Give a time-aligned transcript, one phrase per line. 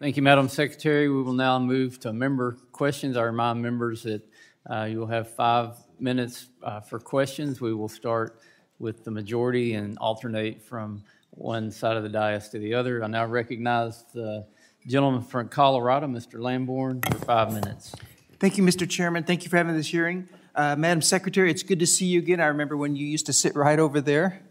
[0.00, 1.08] Thank you, Madam Secretary.
[1.08, 3.16] We will now move to member questions.
[3.16, 4.22] I remind members that
[4.70, 7.60] uh, you will have five minutes uh, for questions.
[7.60, 8.38] We will start
[8.78, 13.02] with the majority and alternate from one side of the dais to the other.
[13.02, 14.46] I now recognize the
[14.86, 16.38] gentleman from Colorado, Mr.
[16.38, 17.92] Lamborn, for five minutes.
[18.38, 18.88] Thank you, Mr.
[18.88, 19.24] Chairman.
[19.24, 20.28] Thank you for having this hearing.
[20.54, 22.40] Uh, Madam Secretary, it's good to see you again.
[22.40, 24.42] I remember when you used to sit right over there,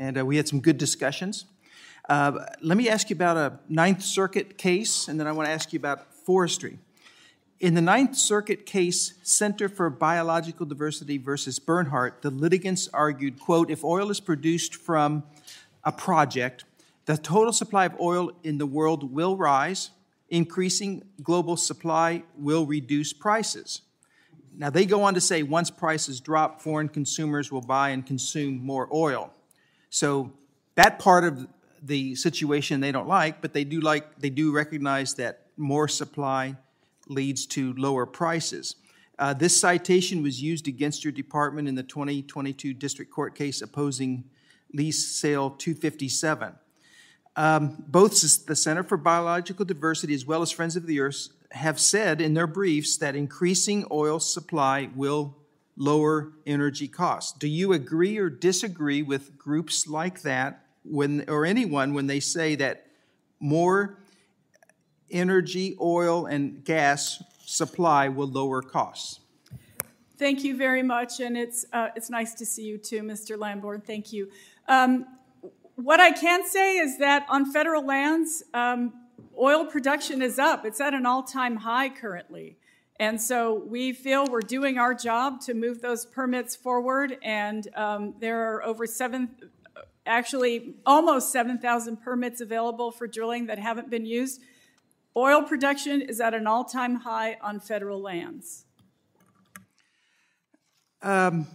[0.00, 1.44] and uh, we had some good discussions.
[2.08, 5.52] Uh, let me ask you about a Ninth Circuit case, and then I want to
[5.52, 6.78] ask you about forestry.
[7.58, 13.70] In the Ninth Circuit case, Center for Biological Diversity versus Bernhardt, the litigants argued, quote,
[13.70, 15.24] if oil is produced from
[15.82, 16.64] a project,
[17.06, 19.90] the total supply of oil in the world will rise,
[20.28, 23.82] increasing global supply will reduce prices.
[24.56, 28.64] Now, they go on to say once prices drop, foreign consumers will buy and consume
[28.64, 29.32] more oil.
[29.90, 30.32] So,
[30.76, 31.48] that part of
[31.86, 36.56] the situation they don't like, but they do like they do recognize that more supply
[37.08, 38.76] leads to lower prices.
[39.18, 44.24] Uh, this citation was used against your department in the 2022 district court case opposing
[44.74, 46.54] lease sale 257.
[47.36, 51.78] Um, both the Center for Biological Diversity as well as Friends of the Earth have
[51.78, 55.36] said in their briefs that increasing oil supply will
[55.76, 57.38] lower energy costs.
[57.38, 62.54] Do you agree or disagree with groups like that when or anyone when they say
[62.56, 62.86] that
[63.40, 63.98] more
[65.10, 69.20] energy, oil and gas supply will lower costs?
[70.18, 73.38] Thank you very much, and it's uh, it's nice to see you too, Mr.
[73.38, 73.82] Lamborn.
[73.82, 74.30] Thank you.
[74.66, 75.06] Um,
[75.76, 78.94] what I can say is that on federal lands, um,
[79.38, 80.64] oil production is up.
[80.64, 82.56] It's at an all time high currently.
[82.98, 87.18] And so we feel we're doing our job to move those permits forward.
[87.22, 89.28] And um, there are over seven,
[90.06, 94.40] actually almost 7,000 permits available for drilling that haven't been used.
[95.16, 98.64] Oil production is at an all time high on federal lands.
[101.02, 101.46] Um,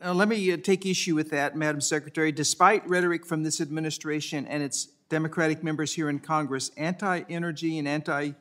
[0.00, 2.30] now, let me uh, take issue with that, Madam Secretary.
[2.32, 7.88] Despite rhetoric from this administration and its Democratic members here in Congress, anti energy and
[7.88, 8.32] anti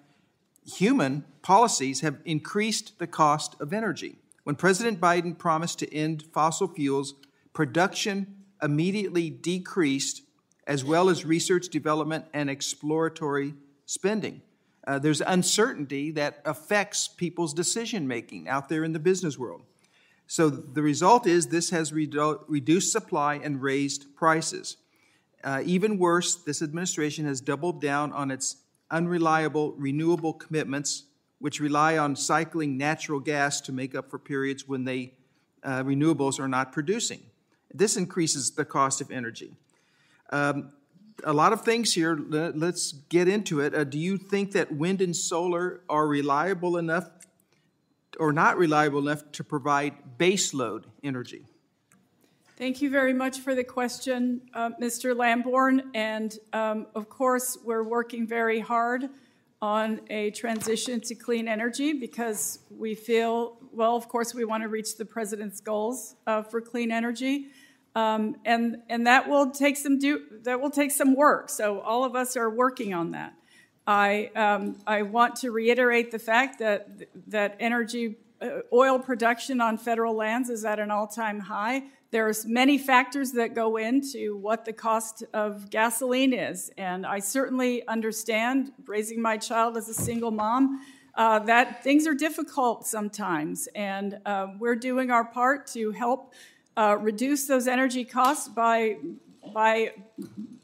[0.66, 4.18] human policies have increased the cost of energy.
[4.44, 7.14] When President Biden promised to end fossil fuels,
[7.56, 10.22] production immediately decreased,
[10.68, 13.56] as well as research, development, and exploratory
[13.86, 14.42] spending.
[14.86, 19.64] Uh, there's uncertainty that affects people's decision making out there in the business world.
[20.28, 24.78] So the result is this has redu- reduced supply and raised prices.
[25.44, 28.58] Uh, even worse, this administration has doubled down on its
[28.92, 31.06] unreliable renewable commitments,
[31.40, 35.14] which rely on cycling natural gas to make up for periods when they
[35.64, 37.22] uh, renewables are not producing.
[37.78, 39.56] This increases the cost of energy.
[40.31, 40.72] Um,
[41.24, 42.18] a lot of things here.
[42.18, 43.74] Let's get into it.
[43.74, 47.09] Uh, do you think that wind and solar are reliable enough
[48.19, 51.46] or not reliable enough to provide baseload energy?
[52.58, 55.16] Thank you very much for the question, uh, Mr.
[55.16, 55.92] Lamborn.
[55.94, 59.09] And um, of course, we're working very hard
[59.62, 64.69] on a transition to clean energy because we feel, well, of course, we want to
[64.69, 67.47] reach the president's goals uh, for clean energy.
[67.95, 71.50] Um, and and that will take some do that will take some work.
[71.50, 73.33] So all of us are working on that.
[73.88, 79.78] I, um, I want to reiterate the fact that, that energy, uh, oil production on
[79.78, 81.83] federal lands is at an all time high.
[82.09, 86.72] There's many factors that go into what the cost of gasoline is.
[86.77, 90.81] And I certainly understand, raising my child as a single mom,
[91.13, 93.67] uh, that things are difficult sometimes.
[93.75, 96.33] And uh, we're doing our part to help
[96.78, 98.97] uh, reduce those energy costs by,
[99.53, 99.91] by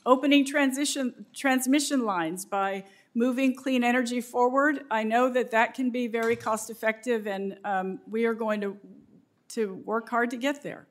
[0.05, 2.83] opening transition, transmission lines, by
[3.13, 4.83] moving clean energy forward.
[4.89, 8.77] I know that that can be very cost effective, and um, we are going to,
[9.49, 10.87] to work hard to get there.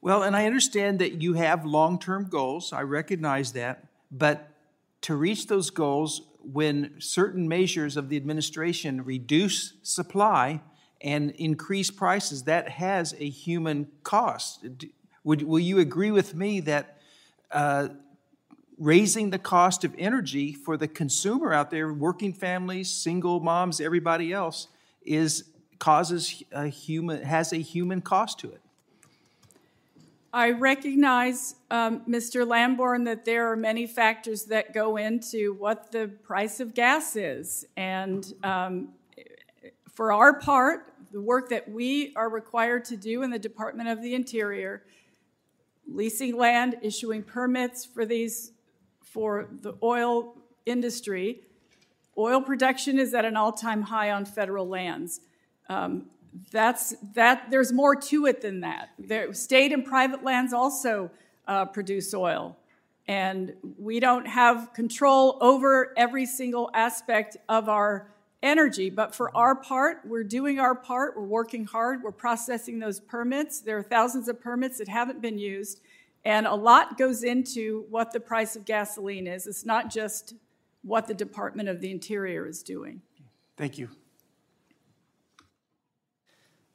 [0.00, 2.72] Well, and I understand that you have long term goals.
[2.72, 3.86] I recognize that.
[4.10, 4.50] But
[5.02, 6.22] to reach those goals,
[6.52, 10.60] when certain measures of the administration reduce supply
[11.00, 14.66] and increase prices, that has a human cost.
[15.24, 16.98] Would, will you agree with me that
[17.50, 17.88] uh,
[18.78, 24.32] raising the cost of energy for the consumer out there, working families, single moms, everybody
[24.32, 24.68] else,
[25.04, 25.44] is
[25.78, 28.60] causes a human has a human cost to it.
[30.32, 32.44] I recognize, um, Mr.
[32.44, 37.64] Lamborn, that there are many factors that go into what the price of gas is.
[37.76, 38.88] And um,
[39.94, 44.02] for our part, the work that we are required to do in the Department of
[44.02, 44.82] the Interior,
[45.86, 48.50] leasing land, issuing permits for these
[49.00, 50.34] for the oil
[50.66, 51.42] industry.
[52.18, 55.20] Oil production is at an all-time high on federal lands.
[55.68, 56.06] Um,
[56.50, 57.48] that's that.
[57.50, 58.90] There's more to it than that.
[58.98, 61.12] There, state and private lands also
[61.46, 62.56] uh, produce oil,
[63.06, 68.13] and we don't have control over every single aspect of our
[68.44, 68.90] energy.
[68.90, 71.16] But for our part, we're doing our part.
[71.16, 72.02] We're working hard.
[72.02, 73.60] We're processing those permits.
[73.60, 75.80] There are thousands of permits that haven't been used,
[76.24, 79.46] and a lot goes into what the price of gasoline is.
[79.46, 80.34] It's not just
[80.82, 83.00] what the Department of the Interior is doing.
[83.56, 83.88] Thank you.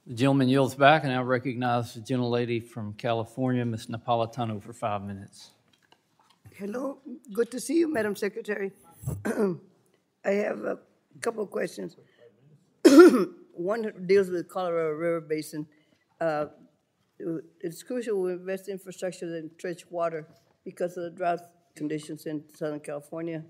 [0.07, 3.87] The gentleman yields back, and I recognize the gentlelady from California, Ms.
[3.87, 5.51] Napolitano, for five minutes.
[6.55, 6.97] Hello,
[7.31, 8.71] good to see you, Madam Secretary.
[10.25, 10.79] I have a
[11.21, 11.95] couple of questions.
[13.53, 15.67] One deals with the Colorado River Basin.
[16.19, 16.47] Uh,
[17.61, 20.25] It's crucial we invest in infrastructure in trench water
[20.63, 21.41] because of the drought
[21.75, 23.43] conditions in Southern California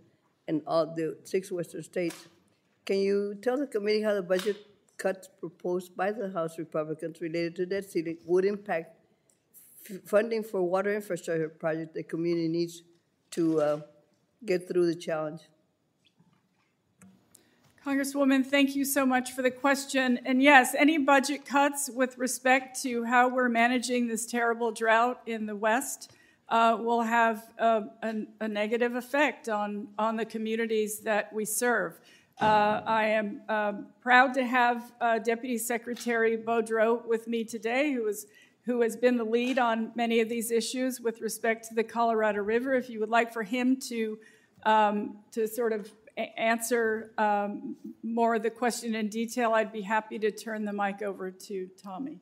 [0.47, 2.27] and all the six western states.
[2.85, 4.57] Can you tell the committee how the budget
[4.97, 8.95] cuts proposed by the House Republicans related to debt ceiling would impact
[10.05, 12.81] funding for water infrastructure projects the community needs
[13.31, 13.81] to uh,
[14.45, 15.41] get through the challenge?
[17.85, 20.19] Congresswoman, thank you so much for the question.
[20.25, 25.45] And yes, any budget cuts with respect to how we're managing this terrible drought in
[25.45, 26.11] the West
[26.49, 31.97] uh, will have uh, a, a, negative effect on, on the communities that we serve.
[32.41, 38.07] Uh, I am um, proud to have uh, Deputy Secretary Beaudreau with me today, who,
[38.07, 38.27] is,
[38.63, 42.41] who has been the lead on many of these issues with respect to the Colorado
[42.41, 42.73] River.
[42.73, 44.19] If you would like for him to,
[44.63, 45.91] um, to sort of
[46.37, 51.01] answer um, more of the question in detail, I'd be happy to turn the mic
[51.01, 52.19] over to Tommy.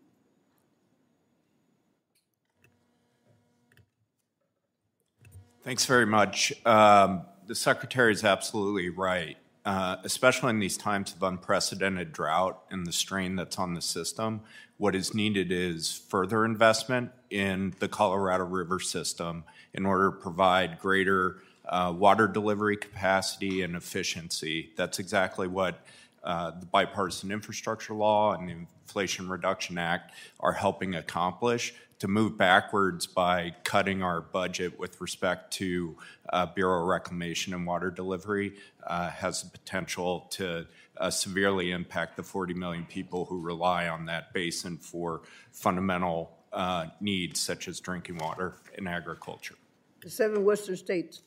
[5.63, 6.53] Thanks very much.
[6.65, 9.35] Um, the Secretary is absolutely right,
[9.65, 14.41] uh, especially in these times of unprecedented drought and the strain that's on the system.
[14.77, 19.43] What is needed is further investment in the Colorado River system
[19.73, 24.71] in order to provide greater uh, water delivery capacity and efficiency.
[24.75, 25.85] That's exactly what
[26.23, 32.37] uh, the bipartisan infrastructure law and the Inflation Reduction Act are helping accomplish to move
[32.37, 35.97] backwards by cutting our budget with respect to
[36.29, 38.53] uh, Bureau of Reclamation and water delivery
[38.85, 40.67] uh, has the potential to
[40.97, 45.21] uh, severely impact the 40 million people who rely on that basin for
[45.51, 49.55] fundamental uh, needs such as drinking water and agriculture.
[50.01, 51.21] The seven western states.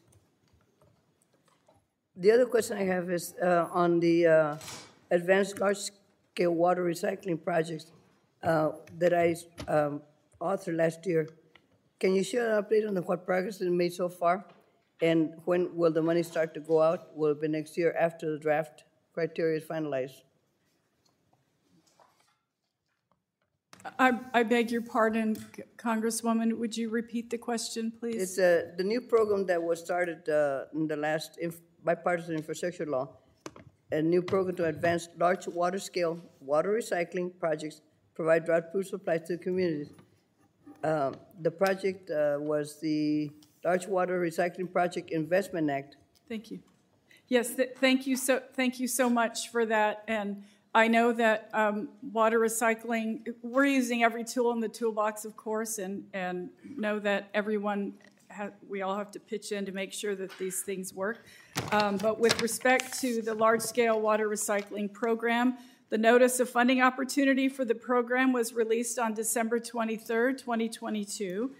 [2.16, 4.56] The other question I have is uh, on the uh,
[5.10, 7.92] advanced large-scale water recycling projects
[8.42, 9.36] uh, that I
[9.68, 10.02] um,
[10.40, 11.28] authored last year.
[11.98, 14.44] Can you share an update on the, what progress has been made so far?
[15.02, 17.16] And when will the money start to go out?
[17.16, 18.84] Will it be next year after the draft
[19.14, 20.22] criteria is finalized?
[23.98, 25.36] I, I beg your pardon,
[25.78, 26.58] Congresswoman.
[26.58, 28.22] Would you repeat the question, please?
[28.22, 31.38] It's uh, the new program that was started uh, in the last
[31.84, 33.08] bipartisan infrastructure law,
[33.92, 37.80] a new program to advance large water scale water recycling projects,
[38.14, 39.90] provide drought proof supplies to the communities.
[40.82, 43.30] Um, the project uh, was the
[43.64, 45.96] Large Water Recycling Project Investment Act.
[46.28, 46.60] Thank you.
[47.28, 50.02] Yes, th- thank you so thank you so much for that.
[50.08, 50.42] And
[50.74, 55.78] I know that um, water recycling, we're using every tool in the toolbox, of course,
[55.78, 57.94] and and know that everyone
[58.68, 61.26] we all have to pitch in to make sure that these things work.
[61.72, 65.58] Um, but with respect to the large scale water recycling program,
[65.90, 71.50] the notice of funding opportunity for the program was released on December 23, 2022,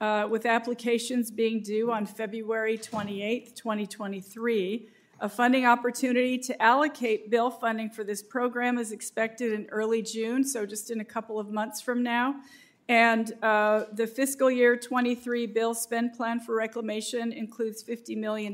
[0.00, 4.88] uh, with applications being due on February 28, 2023.
[5.22, 10.44] A funding opportunity to allocate bill funding for this program is expected in early June,
[10.44, 12.36] so just in a couple of months from now.
[12.90, 18.52] And uh, the fiscal year 23 bill spend plan for reclamation includes $50 million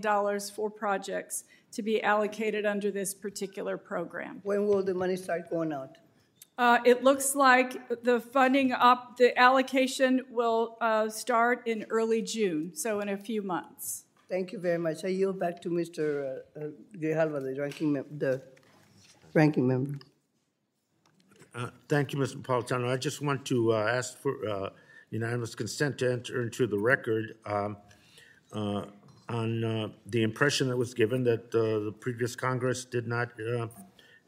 [0.55, 4.41] for projects to be allocated under this particular program.
[4.43, 5.97] When will the money start going out?
[6.59, 12.73] Uh, it looks like the funding up, the allocation will uh, start in early June,
[12.75, 14.05] so in a few months.
[14.29, 15.03] Thank you very much.
[15.03, 16.03] I yield back to Mr.
[16.05, 18.43] Uh, uh Grijalva, the ranking, mem- the
[19.33, 19.99] ranking member.
[21.89, 22.43] Thank you, Mr.
[22.43, 22.93] Napolitano.
[22.93, 24.71] I just want to uh, ask for uh,
[25.11, 27.77] unanimous consent to enter into the record um,
[28.53, 28.85] uh,
[29.29, 33.67] on uh, the impression that was given that uh, the previous Congress did not uh,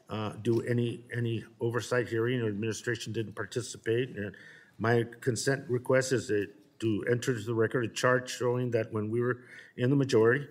[0.09, 4.09] uh, do any, any oversight hearing or administration didn't participate.
[4.17, 4.35] And
[4.77, 6.31] my consent request is
[6.79, 9.41] to enter into the record a chart showing that when we were
[9.77, 10.47] in the majority,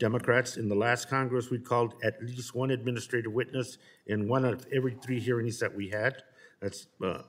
[0.00, 4.66] Democrats, in the last Congress, we called at least one administrative witness in one of
[4.72, 6.16] every three hearings that we had.
[6.60, 7.22] That's uh,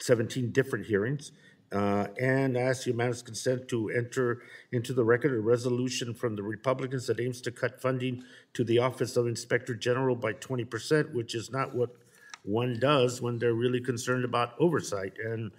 [0.00, 1.30] 17 different hearings.
[1.70, 7.06] Uh, And ask unanimous consent to enter into the record a resolution from the Republicans
[7.06, 8.24] that aims to cut funding
[8.54, 11.90] to the Office of Inspector General by 20%, which is not what
[12.44, 15.14] one does when they're really concerned about oversight.
[15.22, 15.50] And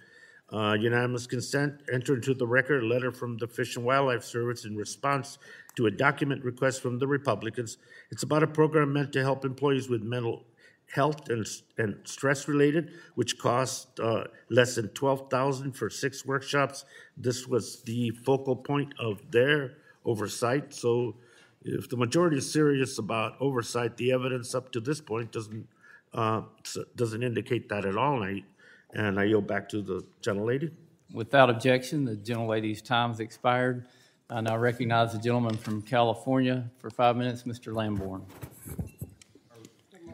[0.52, 4.64] uh, unanimous consent, enter into the record a letter from the Fish and Wildlife Service
[4.64, 5.38] in response
[5.76, 7.78] to a document request from the Republicans.
[8.10, 10.44] It's about a program meant to help employees with mental
[10.92, 11.46] health and,
[11.78, 16.84] and stress related, which cost uh, less than 12000 for six workshops.
[17.16, 20.72] This was the focal point of their oversight.
[20.72, 21.16] So
[21.62, 25.68] if the majority is serious about oversight, the evidence up to this point doesn't,
[26.14, 26.42] uh,
[26.94, 28.22] doesn't indicate that at all.
[28.22, 28.42] And
[28.94, 30.70] I, and I yield back to the gentlelady.
[31.12, 33.86] Without objection, the gentlelady's time has expired.
[34.28, 37.72] I now recognize the gentleman from California for five minutes, Mr.
[37.74, 38.22] Lamborn.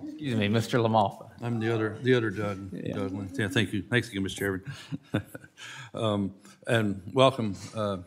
[0.05, 0.79] Excuse me, Mr.
[0.87, 1.31] LaMalfa.
[1.41, 2.95] I'm the other, the other Doug, Yeah.
[2.95, 3.39] Doug.
[3.39, 3.83] Yeah, thank you.
[3.83, 4.37] Thanks again, Mr.
[4.37, 4.63] Chairman.
[5.95, 6.35] Um,
[6.67, 7.99] And welcome, uh,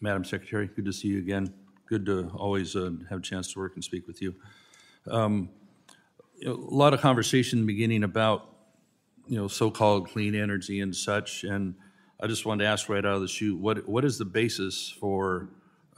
[0.00, 0.68] Madam Secretary.
[0.68, 1.52] Good to see you again.
[1.86, 4.34] Good to always uh, have a chance to work and speak with you.
[5.08, 5.50] Um,
[6.38, 8.48] you know, A lot of conversation beginning about,
[9.26, 11.74] you know, so-called clean energy and such, and
[12.22, 14.90] I just wanted to ask right out of the chute, what, what is the basis
[14.90, 15.48] for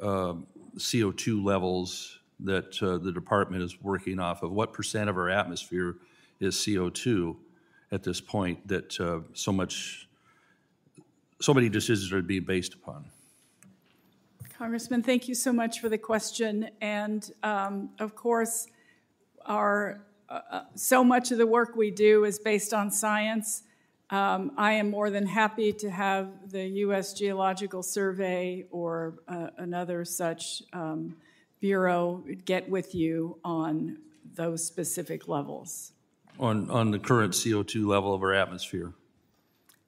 [0.01, 4.53] um, CO2 levels that uh, the department is working off of?
[4.53, 5.97] What percent of our atmosphere
[6.39, 7.35] is CO2
[7.91, 10.09] at this point that uh, so much,
[11.41, 13.05] so many decisions are being based upon?
[14.57, 16.71] Congressman, thank you so much for the question.
[16.81, 18.69] And um, of course,
[19.45, 23.65] our, uh, uh, so much of the work we do is based on science.
[24.13, 27.15] Um, I am more than happy to have the U.S.
[27.15, 31.17] Geological Survey or uh, another such um,
[31.61, 33.97] bureau get with you on
[34.35, 35.93] those specific levels.
[36.39, 38.93] On, on the current CO2 level of our atmosphere?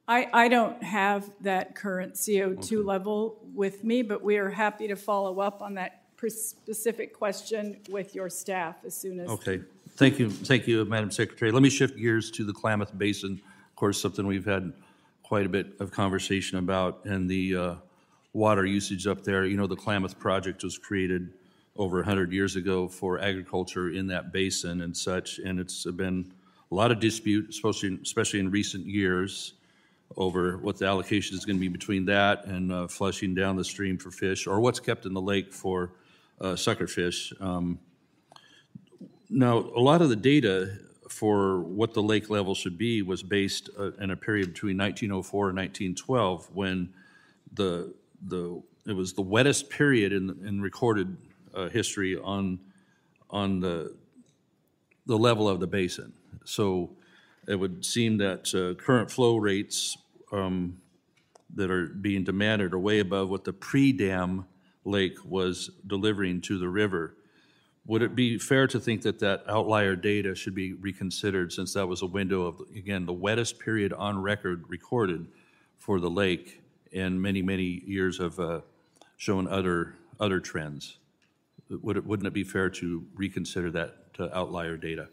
[0.08, 4.96] I, I don't have that current CO2 level with me, but we are happy to
[4.96, 6.00] follow up on that
[6.30, 9.28] specific question with your staff as soon as.
[9.28, 11.50] Okay, thank you, thank you, Madam Secretary.
[11.50, 13.42] Let me shift gears to the Klamath Basin,
[13.74, 14.72] of course, something we've had
[15.24, 17.74] quite a bit of conversation about, and the uh,
[18.32, 19.46] water usage up there.
[19.46, 21.32] You know, the Klamath Project was created
[21.74, 26.32] over 100 years ago for agriculture in that basin and such, and it's been
[26.70, 29.54] a lot of dispute, especially, especially in recent years,
[30.16, 33.64] over what the allocation is going to be between that and uh, flushing down the
[33.64, 35.90] stream for fish, or what's kept in the lake for
[36.40, 37.32] uh, suckerfish.
[37.42, 37.80] Um,
[39.28, 43.70] now, a lot of the data for what the lake level should be was based
[43.78, 46.92] uh, in a period between 1904 and 1912 when
[47.52, 47.94] the,
[48.26, 51.16] the, it was the wettest period in, in recorded
[51.54, 52.58] uh, history on,
[53.30, 53.94] on the,
[55.06, 56.12] the level of the basin.
[56.44, 56.90] So
[57.46, 59.96] it would seem that uh, current flow rates
[60.32, 60.80] um,
[61.54, 64.46] that are being demanded are way above what the pre-dam
[64.84, 67.14] lake was delivering to the river.
[67.86, 71.86] Would it be fair to think that that outlier data should be reconsidered since that
[71.86, 75.26] was a window of, again, the wettest period on record recorded
[75.76, 76.62] for the lake
[76.94, 78.60] and many, many years have uh,
[79.18, 80.96] shown other, other trends?
[81.68, 85.08] Would it, wouldn't it be fair to reconsider that uh, outlier data?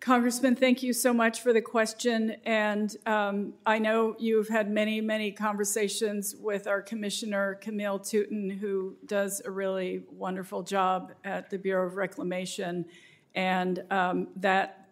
[0.00, 2.36] Congressman, thank you so much for the question.
[2.46, 8.94] And um, I know you've had many, many conversations with our Commissioner, Camille Touton, who
[9.06, 12.84] does a really wonderful job at the Bureau of Reclamation.
[13.34, 14.88] And um, that,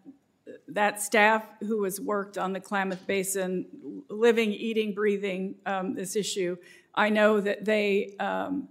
[0.69, 6.57] that staff who has worked on the Klamath Basin, living, eating, breathing um, this issue,
[6.97, 8.69] I know that they, um,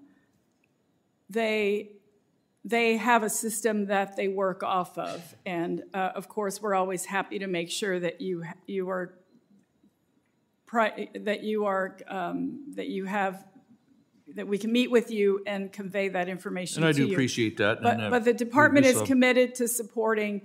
[1.30, 1.92] they
[2.68, 5.36] they have a system that they work off of.
[5.46, 9.14] And uh, of course, we're always happy to make sure that you, you are,
[10.66, 13.46] pri- that you are, um, that you have,
[14.36, 17.14] that we can meet with you and convey that information And I do you.
[17.14, 17.78] appreciate that.
[17.78, 20.42] and, But, uh, but the department is committed to supporting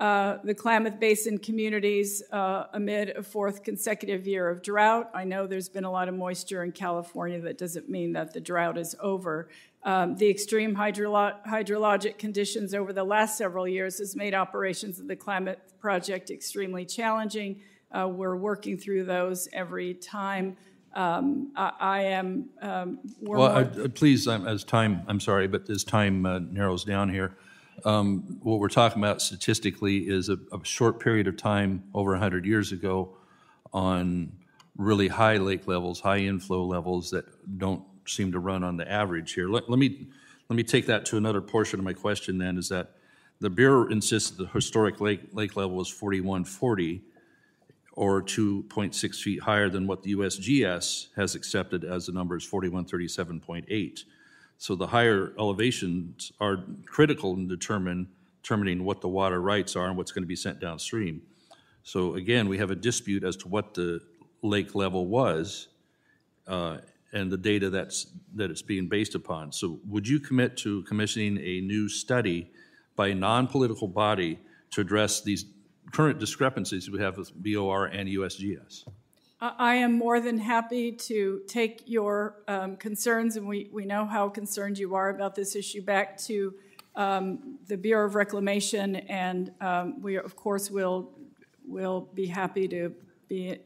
[0.00, 5.10] uh, the Klamath Basin communities uh, amid a fourth consecutive year of drought.
[5.14, 7.40] I know there's been a lot of moisture in California.
[7.40, 9.48] That doesn't mean that the drought is over.
[9.84, 15.08] Um, the extreme hydrolo- hydrologic conditions over the last several years has made operations of
[15.08, 17.60] the Klamath Project extremely challenging.
[17.92, 20.56] Uh, we're working through those every time.
[20.94, 22.48] Um, I, I am.
[22.62, 26.84] Um, Well, I- I- please, um, as time, I'm sorry, but as time uh, narrows
[26.84, 27.36] down here,
[27.84, 32.46] um, what we're talking about statistically is a, a short period of time over 100
[32.46, 33.16] years ago
[33.72, 34.32] on
[34.78, 37.24] really high lake levels, high inflow levels that
[37.58, 39.48] don't seem to run on the average here.
[39.48, 40.06] Let, let me,
[40.48, 42.92] let me take that to another portion of my question then, is that
[43.40, 47.02] the Bureau insists that the historic lake, lake level is 4140,
[47.92, 54.00] or 2.6 feet higher than what the USGS has accepted as the number is 4137.8.
[54.58, 58.08] So the higher elevations are critical in determine,
[58.42, 61.22] determining what the water rights are and what's going to be sent downstream.
[61.82, 64.00] So again, we have a dispute as to what the
[64.42, 65.68] lake level was
[66.46, 66.78] uh,
[67.14, 69.52] and the data that's, that it's being based upon.
[69.52, 72.50] So would you commit to commissioning a new study
[72.96, 74.40] by a non-political body
[74.72, 75.46] to address these
[75.92, 78.84] current discrepancies we have with BOR and USGS?
[79.40, 84.28] I am more than happy to take your um, concerns, and we, we know how
[84.28, 86.54] concerned you are about this issue, back to
[86.96, 91.10] um, the Bureau of Reclamation, and um, we, of course, will,
[91.66, 92.94] will be happy to
[93.28, 93.58] be,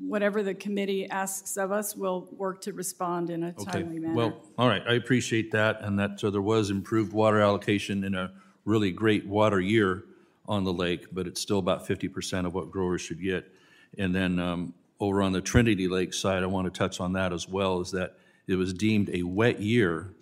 [0.00, 4.14] whatever the committee asks of us, we'll work to respond in a Okay, timely manner.
[4.14, 8.14] well, all right, I appreciate that, and that uh, there was improved water allocation in
[8.14, 8.32] a
[8.64, 10.04] really great water year
[10.46, 13.52] on the lake, but it's still about fifty percent of what growers should get.
[13.98, 17.32] And then um, over on the Trinity Lake side, I want to touch on that
[17.32, 18.14] as well, is that
[18.46, 20.14] it was deemed a wet year,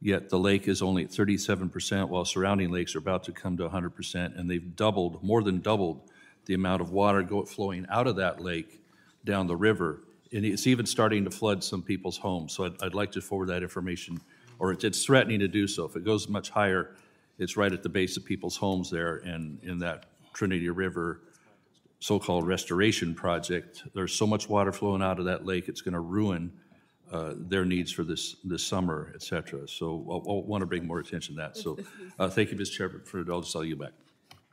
[0.00, 3.56] yet the lake is only at thirty-seven percent, while surrounding lakes are about to come
[3.56, 6.10] to hundred percent, and they've doubled, more than doubled,
[6.46, 8.80] the amount of water go, flowing out of that lake
[9.24, 10.00] down the river.
[10.32, 12.52] And it's even starting to flood some people's homes.
[12.52, 14.20] So I'd, I'd like to forward that information,
[14.58, 15.84] or it's, it's threatening to do so.
[15.84, 16.96] If it goes much higher,
[17.38, 21.20] it's right at the base of people's homes there and in that Trinity River
[22.00, 23.82] so-called restoration project.
[23.94, 26.52] There's so much water flowing out of that lake, it's going to ruin
[27.10, 29.66] uh, their needs for this, this summer, et cetera.
[29.68, 31.56] So I, want to bring more attention to that.
[31.56, 31.78] So
[32.18, 32.70] uh, thank you, Ms.
[32.70, 33.56] Chairman, for indulgence.
[33.56, 33.92] I'll you back.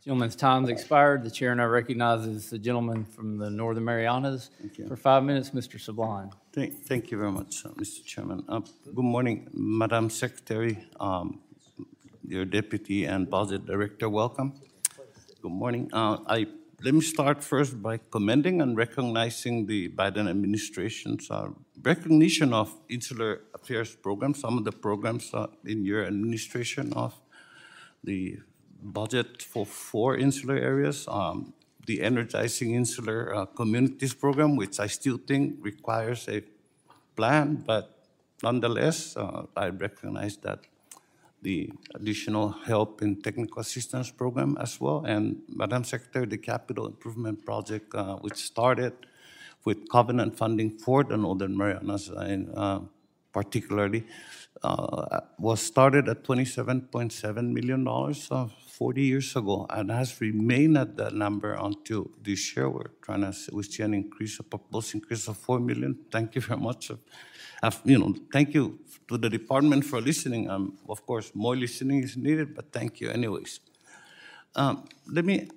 [0.03, 1.23] Gentleman's time's expired.
[1.23, 4.49] The chair now recognizes the gentleman from the Northern Marianas.
[4.87, 5.79] For five minutes, Mr.
[5.79, 6.31] Sablan.
[6.51, 8.03] Thank, thank you very much, uh, Mr.
[8.03, 8.43] Chairman.
[8.49, 8.61] Uh,
[8.95, 11.39] Good morning, Madam Secretary, um,
[12.27, 14.53] your deputy and budget director, welcome.
[15.39, 15.87] Good morning.
[15.93, 16.47] Uh, I,
[16.83, 21.49] let me start first by commending and recognizing the Biden administration's uh,
[21.83, 27.13] recognition of insular affairs programs, some of the programs uh, in your administration of
[28.03, 28.39] the
[28.81, 31.53] budget for four insular areas, um,
[31.85, 36.43] the Energizing Insular uh, Communities Program, which I still think requires a
[37.15, 37.97] plan, but
[38.43, 40.59] nonetheless, uh, I recognize that
[41.41, 45.03] the additional help in technical assistance program as well.
[45.05, 48.93] And Madam Secretary, the capital improvement project, uh, which started
[49.65, 52.79] with covenant funding for the Northern Marianas, and uh,
[53.33, 54.03] particularly,
[54.63, 58.47] uh, was started at $27.7 million uh,
[58.81, 62.67] 40 years ago and has remained at that number until this year.
[62.67, 65.99] We're trying to, we see an increase, a proposed increase of 4 million.
[66.09, 66.89] Thank you very much.
[67.61, 70.49] Uh, you know, thank you to the department for listening.
[70.49, 73.59] Um, of course, more listening is needed, but thank you anyways.
[74.55, 75.47] Um, let me,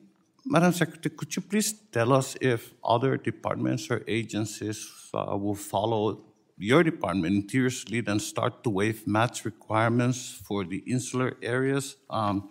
[0.44, 6.20] Madam Secretary, could you please tell us if other departments or agencies uh, will follow
[6.58, 11.96] your department, Interior's and start to waive match requirements for the insular areas?
[12.10, 12.50] Um,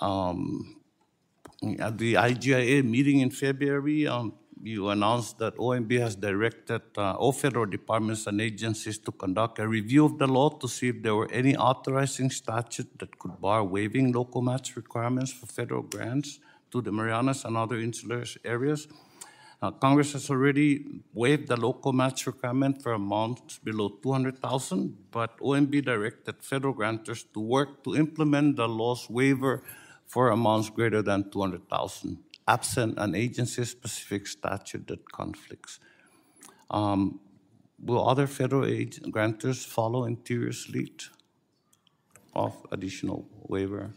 [0.00, 0.76] um,
[1.78, 7.32] at the IGIA meeting in February, um, you announced that OMB has directed uh, all
[7.32, 11.14] federal departments and agencies to conduct a review of the law to see if there
[11.14, 16.82] were any authorizing statute that could bar waiving local match requirements for federal grants to
[16.82, 18.86] the Marianas and other insular areas.
[19.62, 25.84] Uh, Congress has already waived the local match requirement for amounts below 200,000, but OMB
[25.84, 29.62] directed federal grantors to work to implement the law's waiver
[30.10, 32.18] for amounts greater than 200,000,
[32.48, 35.78] absent an agency-specific statute that conflicts.
[36.68, 37.20] Um,
[37.78, 41.04] will other federal aid grantors follow Interior's lead
[42.34, 43.90] of additional waiver?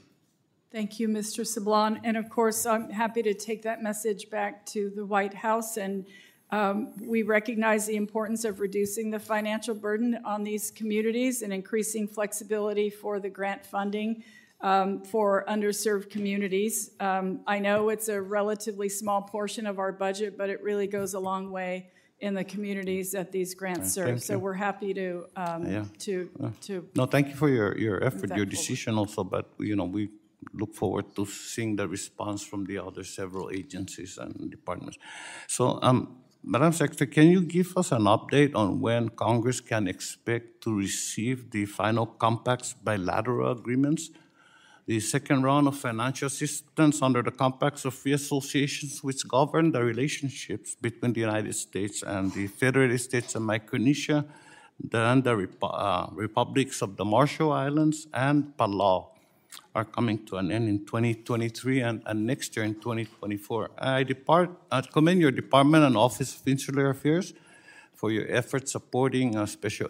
[0.72, 1.42] Thank you, Mr.
[1.44, 2.00] Sablan.
[2.04, 5.78] And of course, I'm happy to take that message back to the White House.
[5.78, 6.06] And
[6.52, 12.08] um, we recognize the importance of reducing the financial burden on these communities and increasing
[12.08, 14.24] flexibility for the grant funding
[14.64, 16.92] um, for underserved communities.
[17.00, 21.14] Um, I know it's a relatively small portion of our budget, but it really goes
[21.14, 24.08] a long way in the communities that these grants serve.
[24.08, 24.40] thank So you.
[24.40, 25.86] we're happy to um, Yeah.
[26.06, 26.14] to
[26.68, 30.10] to No, thank you for your, your effort, your decision also, but, you know, we
[30.54, 34.98] look forward to seeing the response from the other several agencies and departments.
[35.48, 35.98] So, um,
[36.44, 41.52] Madam Secretary, can you give us an update on when Congress can expect to receive
[41.52, 44.10] the final compacts bilateral agreements
[44.86, 49.84] the second round of financial assistance under the compacts of free associations which govern the
[49.84, 54.26] relationships between the United States and the Federated States of Micronesia,
[54.80, 59.08] then the Repu- uh, republics of the Marshall Islands and Palau
[59.74, 63.72] are coming to an end in 2023 and, and next year in 2024.
[63.78, 67.34] I depart, I commend your department and Office of Insular Affairs
[68.04, 69.88] for your efforts supporting uh, Special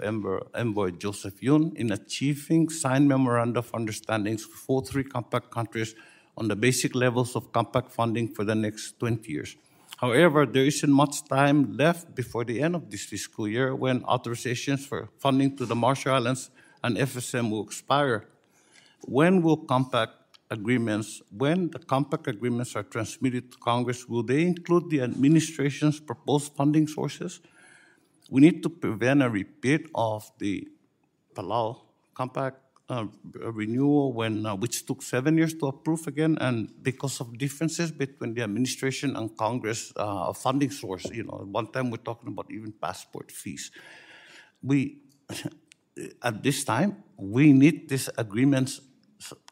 [0.53, 5.95] Envoy, Joseph Yun in achieving signed memoranda of understandings for three compact countries
[6.37, 9.55] on the basic levels of compact funding for the next 20 years.
[9.97, 14.81] However, there isn't much time left before the end of this fiscal year when authorizations
[14.81, 16.51] for funding to the Marshall Islands
[16.83, 18.27] and FSM will expire.
[19.05, 20.13] When will compact
[20.51, 26.53] agreements, when the compact agreements are transmitted to Congress, will they include the administration's proposed
[26.53, 27.41] funding sources?
[28.29, 30.67] We need to prevent a repeat of the
[31.35, 31.81] Palau
[32.13, 37.37] compact uh, renewal, when uh, which took seven years to approve again, and because of
[37.37, 41.05] differences between the administration and Congress uh, funding source.
[41.05, 43.71] You know, one time we're talking about even passport fees.
[44.61, 44.97] We,
[46.21, 48.81] at this time, we need these agreements,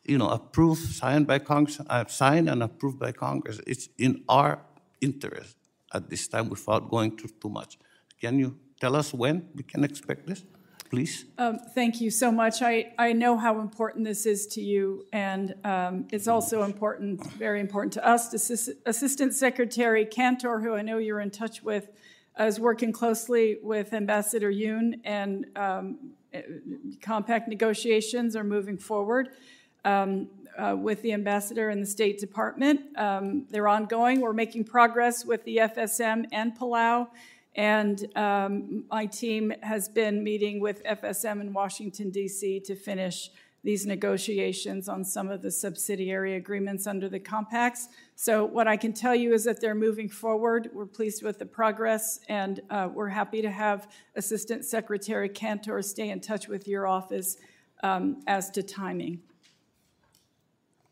[0.05, 3.59] you know, approved, signed by Congress, uh, signed and approved by Congress.
[3.65, 4.61] It's in our
[4.99, 5.55] interest
[5.93, 7.77] at this time without going through too much.
[8.21, 10.45] Can you tell us when we can expect this,
[10.91, 11.25] please?
[11.39, 12.61] Um, Thank you so much.
[12.61, 17.59] I, I know how important this is to you, and um, it's also important, very
[17.59, 18.31] important to us.
[18.31, 21.89] Assist- Assistant Secretary Cantor, who I know you're in touch with,
[22.39, 26.11] is working closely with Ambassador Yun, and um,
[27.01, 29.29] compact negotiations are moving forward
[29.83, 30.29] um,
[30.59, 32.81] uh, with the ambassador and the State Department.
[32.99, 34.21] Um, they're ongoing.
[34.21, 37.07] We're making progress with the FSM and Palau.
[37.55, 42.61] And um, my team has been meeting with FSM in Washington, D.C.
[42.61, 43.29] to finish
[43.63, 47.89] these negotiations on some of the subsidiary agreements under the compacts.
[48.15, 50.69] So, what I can tell you is that they're moving forward.
[50.73, 56.09] We're pleased with the progress, and uh, we're happy to have Assistant Secretary Cantor stay
[56.09, 57.37] in touch with your office
[57.83, 59.19] um, as to timing.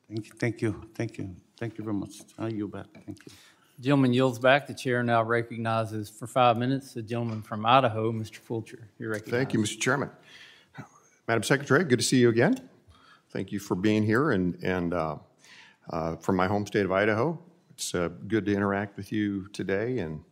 [0.07, 2.21] Thank you, thank you, thank you, thank you very much.
[2.37, 3.31] I you back, thank you.
[3.79, 4.67] Gentleman yields back.
[4.67, 8.37] The chair now recognizes for five minutes the gentleman from Idaho, Mr.
[8.37, 8.89] Fulcher.
[8.97, 9.31] You're recognized.
[9.31, 9.79] Thank you, Mr.
[9.79, 10.09] Chairman.
[11.27, 12.69] Madam Secretary, good to see you again.
[13.29, 15.17] Thank you for being here and, and uh,
[15.91, 17.39] uh, from my home state of Idaho.
[17.71, 19.99] It's uh, good to interact with you today.
[19.99, 20.23] And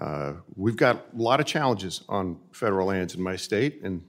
[0.00, 4.04] uh, we've got a lot of challenges on federal lands in my state, and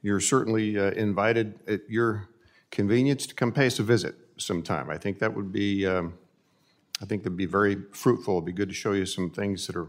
[0.00, 2.28] you're certainly uh, invited at your
[2.70, 4.90] convenience to come pay us a visit sometime.
[4.90, 6.14] I think that would be, um,
[7.02, 8.34] I think that'd be very fruitful.
[8.34, 9.88] It'd be good to show you some things that are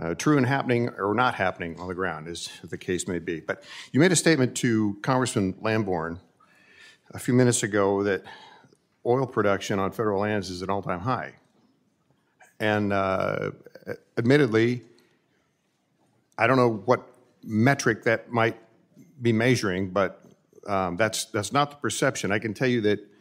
[0.00, 3.38] uh, true and happening or not happening on the ground, as the case may be.
[3.38, 6.18] But you made a statement to Congressman Lamborn
[7.12, 8.24] a few minutes ago that
[9.06, 11.34] oil production on federal lands is at an all-time high.
[12.58, 13.52] And uh,
[14.18, 14.82] admittedly,
[16.36, 17.06] I don't know what
[17.44, 18.56] metric that might
[19.22, 20.20] be measuring, but
[20.66, 22.32] um, that's that's not the perception.
[22.32, 23.13] I can tell you that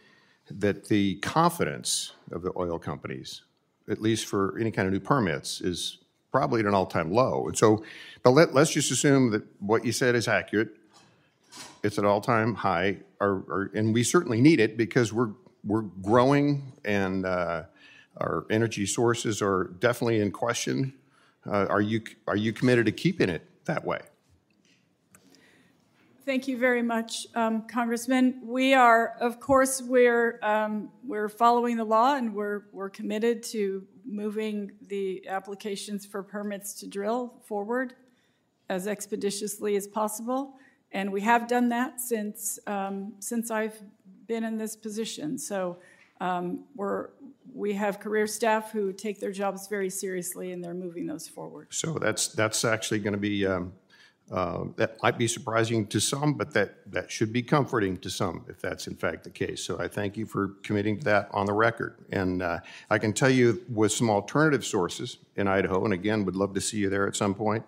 [0.49, 3.43] that the confidence of the oil companies,
[3.89, 5.99] at least for any kind of new permits, is
[6.31, 7.47] probably at an all-time low.
[7.47, 7.83] And so,
[8.23, 10.69] but let, let's just assume that what you said is accurate.
[11.83, 15.31] It's at all-time high, or, or, and we certainly need it because we're
[15.65, 17.63] we're growing and uh,
[18.17, 20.93] our energy sources are definitely in question.
[21.45, 23.99] Uh, are you are you committed to keeping it that way?
[26.25, 28.39] Thank you very much, um, Congressman.
[28.45, 33.85] We are, of course, we're um, we're following the law, and we're we're committed to
[34.05, 37.95] moving the applications for permits to drill forward
[38.69, 40.53] as expeditiously as possible,
[40.93, 43.77] and we have done that since um, since I've
[44.25, 45.37] been in this position.
[45.37, 45.79] So
[46.21, 47.09] um, we're
[47.53, 51.67] we have career staff who take their jobs very seriously, and they're moving those forward.
[51.71, 53.73] So that's that's actually going to be um,
[54.31, 58.45] uh, that might be surprising to some, but that that should be comforting to some
[58.47, 59.63] if that's in fact the case.
[59.63, 61.97] So I thank you for committing to that on the record.
[62.11, 62.59] And uh,
[62.89, 66.61] I can tell you with some alternative sources in Idaho, and again, would love to
[66.61, 67.63] see you there at some point.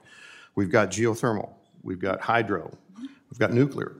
[0.56, 1.50] We've got geothermal,
[1.84, 3.98] we've got hydro, we've got nuclear.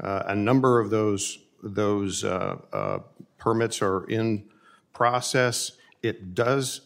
[0.00, 2.98] Uh, a number of those those uh, uh,
[3.38, 4.44] permits are in
[4.92, 5.72] process.
[6.02, 6.82] It does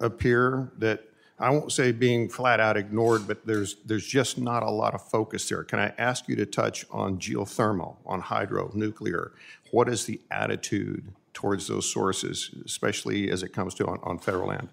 [0.00, 1.07] appear that
[1.40, 5.02] I won't say being flat out ignored, but there's there's just not a lot of
[5.08, 5.64] focus there.
[5.64, 9.32] Can I ask you to touch on geothermal, on hydro, nuclear?
[9.70, 14.48] What is the attitude towards those sources, especially as it comes to on, on federal
[14.48, 14.68] land?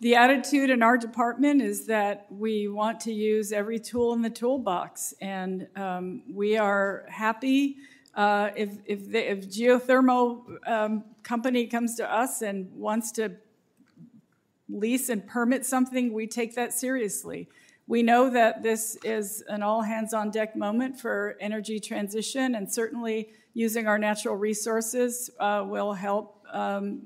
[0.00, 4.30] The attitude in our department is that we want to use every tool in the
[4.30, 7.76] toolbox, and um, we are happy
[8.16, 13.28] Uh, if, if, the, if geothermal um, company comes to us and wants to
[14.68, 17.48] lease and permit something, we take that seriously.
[17.88, 22.72] We know that this is an all hands on deck moment for energy transition, and
[22.72, 27.02] certainly using our natural resources uh, will help um,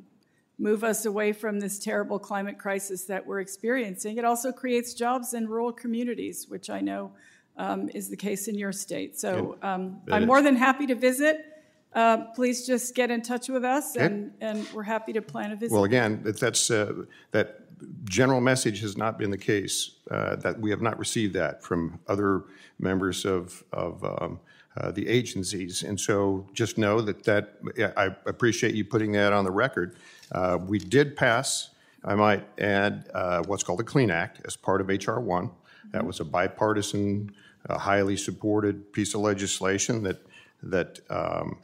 [0.59, 4.16] move us away from this terrible climate crisis that we're experiencing.
[4.18, 7.12] It also creates jobs in rural communities, which I know
[7.57, 9.18] um, is the case in your state.
[9.18, 11.44] So um, I'm more than happy to visit.
[11.92, 15.57] Uh, please just get in touch with us, and, and we're happy to plan a
[15.57, 15.74] visit.
[15.74, 17.61] Well, again, that- that's, uh, that
[18.05, 21.98] general message has not been the case, uh, that we have not received that from
[22.07, 22.44] other
[22.79, 24.38] members of, of um,
[24.76, 25.83] uh, the agencies.
[25.83, 27.55] And so just know that that,
[27.96, 29.96] I appreciate you putting that on the record.
[30.31, 31.70] Uh, We did pass,
[32.05, 35.50] I might add, uh, what's called the Clean Act as part of HR 1.
[35.92, 37.33] That was a bipartisan,
[37.68, 40.18] uh, highly supported piece of legislation that,
[40.62, 41.59] that um,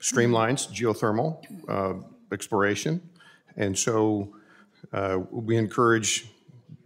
[0.00, 1.94] streamlines geothermal uh,
[2.32, 3.00] exploration.
[3.56, 4.34] And so
[4.92, 6.30] uh, we encourage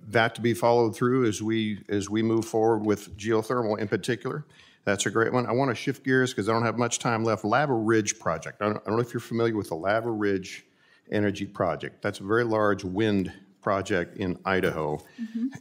[0.08, 4.44] that to be followed through as we, as we move forward with geothermal in particular.
[4.84, 5.46] That's a great one.
[5.46, 7.44] I want to shift gears because I don't have much time left.
[7.44, 8.60] Lava Ridge Project.
[8.60, 10.64] I don't, I don't know if you're familiar with the Lava Ridge
[11.10, 12.02] Energy Project.
[12.02, 15.00] That's a very large wind project in Idaho.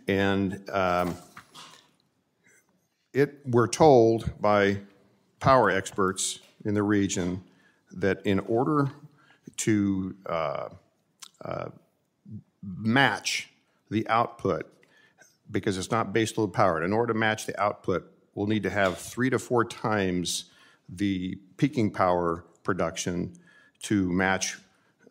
[0.08, 1.16] And um,
[3.14, 4.80] it, we're told by
[5.42, 7.44] power experts in the region
[7.92, 8.90] that in order
[9.58, 10.70] to uh,
[11.44, 11.70] uh,
[12.64, 13.50] match
[13.90, 14.72] the output,
[15.50, 18.98] because it's not baseload powered, in order to match the output, we'll need to have
[18.98, 20.46] three to four times
[20.88, 23.34] the peaking power production
[23.82, 24.58] to match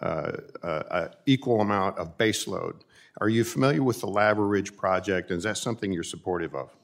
[0.00, 2.76] uh, an equal amount of baseload.
[3.20, 5.30] Are you familiar with the Lava Ridge project?
[5.30, 6.74] and Is that something you're supportive of?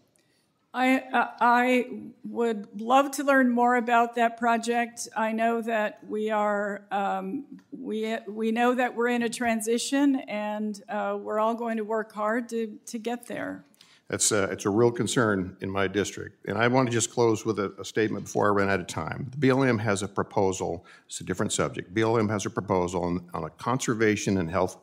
[0.77, 1.87] I, uh, I
[2.25, 5.09] would love to learn more about that project.
[5.17, 10.79] I know that we are, um, we, we know that we're in a transition and
[10.91, 13.65] uh, we're all going to work hard to, to get there.
[14.09, 16.45] That's a, it's a real concern in my district.
[16.47, 18.87] And I want to just close with a, a statement before I run out of
[18.87, 19.31] time.
[19.31, 21.95] The BLM has a proposal, it's a different subject.
[21.95, 24.77] BLM has a proposal on, on a conservation and health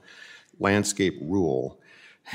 [0.59, 1.79] landscape rule.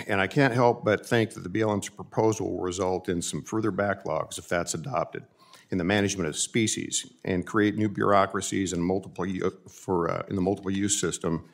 [0.06, 3.72] And I can't help but think that the BLM's proposal will result in some further
[3.72, 5.24] backlogs if that's adopted
[5.70, 9.26] in the management of species and create new bureaucracies and multiple
[9.68, 11.48] for uh, in the multiple use system.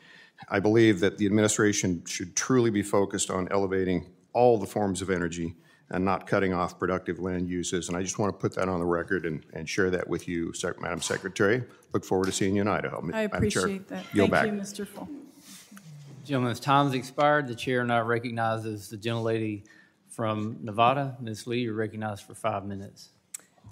[0.48, 5.10] I believe that the administration should truly be focused on elevating all the forms of
[5.10, 5.54] energy
[5.90, 7.88] and not cutting off productive land uses.
[7.88, 10.26] And I just want to put that on the record and, and share that with
[10.26, 11.62] you, Madam Secretary.
[11.92, 13.08] Look forward to seeing you in Idaho.
[13.12, 14.04] I appreciate that.
[14.06, 14.46] Thank back.
[14.46, 14.86] you, Mr.
[14.86, 15.08] Full.
[16.24, 17.46] Gentleman's time's expired.
[17.46, 19.64] The chair now recognizes the gentlelady
[20.08, 21.16] from Nevada.
[21.20, 21.46] Ms.
[21.46, 23.10] Lee, you're recognized for five minutes.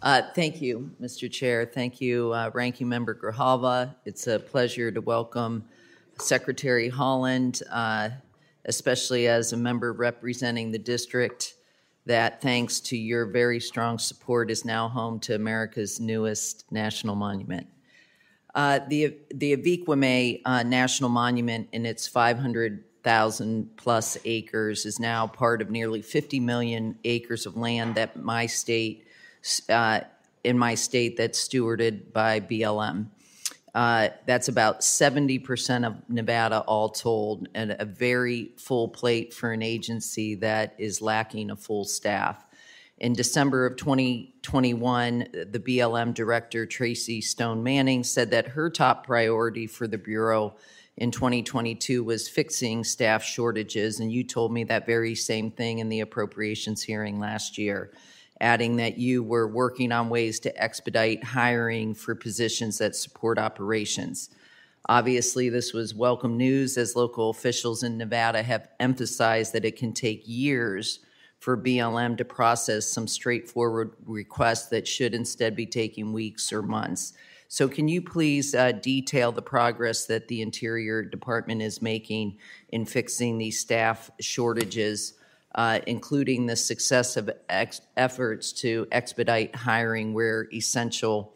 [0.02, 1.30] Uh, Thank you, Mr.
[1.30, 1.64] Chair.
[1.64, 3.94] Thank you, uh, Ranking Member Grijalva.
[4.04, 5.64] It's a pleasure to welcome
[6.18, 8.10] Secretary Haaland, uh,
[8.66, 11.54] especially as a member representing the district
[12.04, 17.66] that, thanks to your very strong support, is now home to America's newest national monument.
[18.54, 25.00] Uh, The the Avi Kwa Ame uh, National Monument in its 500,000 plus acres is
[25.00, 29.06] now part of nearly 50 million acres of land that my state,
[29.68, 30.00] uh,
[30.44, 33.06] in my state, that's stewarded by BLM.
[33.74, 39.62] Uh, That's about 70% of Nevada all told, and a very full plate for an
[39.62, 42.44] agency that is lacking a full staff.
[43.02, 49.66] In December of 2021, the BLM director, Tracy Stone Manning, said that her top priority
[49.66, 50.54] for the Bureau
[50.96, 55.88] in 2022 was fixing staff shortages, and you told me that very same thing in
[55.88, 57.90] the appropriations hearing last year,
[58.40, 64.30] adding that you were working on ways to expedite hiring for positions that support operations.
[64.88, 69.92] Obviously, this was welcome news as local officials in Nevada have emphasized that it can
[69.92, 71.00] take years
[71.42, 77.14] for BLM to process some straightforward requests that should instead be taking weeks or months.
[77.48, 82.86] So, can you please uh, detail the progress that the Interior Department is making in
[82.86, 85.14] fixing these staff shortages,
[85.56, 91.34] uh, including the success of ex- efforts to expedite hiring where essential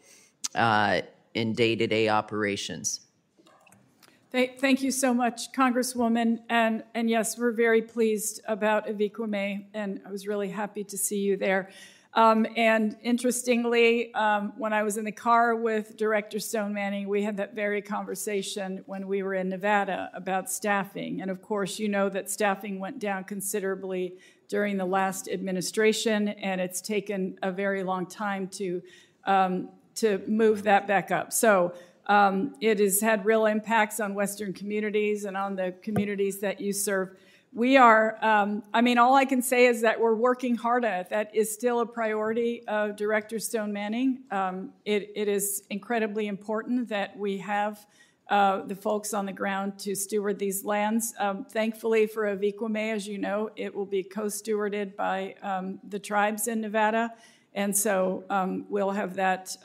[0.55, 1.01] uh,
[1.33, 3.06] in day to day operations?
[4.29, 6.39] Thank, you so much, Congresswoman.
[6.49, 10.83] And, and yes, we're very pleased about Avi Kwa Ame, and I was really happy
[10.83, 11.69] to see you there.
[12.13, 17.23] Um, and interestingly, um, when I was in the car with Director Stone Manning, we
[17.23, 21.21] had that very conversation when we were in Nevada about staffing.
[21.21, 24.15] And of course, you know that staffing went down considerably
[24.49, 28.81] during the last administration, and it's taken a very long time to,
[29.23, 31.31] um, to move that back up.
[31.31, 31.73] So
[32.07, 36.73] um, it has had real impacts on Western communities and on the communities that you
[36.73, 37.17] serve.
[37.53, 41.01] We are, um, I mean, all I can say is that we're working hard at
[41.01, 41.09] it.
[41.09, 44.23] That is still a priority of Director Stone Manning.
[44.31, 47.85] Um, it, it is incredibly important that we have
[48.29, 51.13] uh, the folks on the ground to steward these lands.
[51.17, 55.79] Um, thankfully for Avi Kwa Ame, as you know, it will be co-stewarded by um,
[55.87, 57.13] the tribes in Nevada,
[57.53, 59.55] and so um, we'll have that